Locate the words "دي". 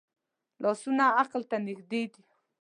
2.11-2.21